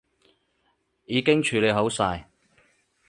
[1.05, 2.27] 已經處理好晒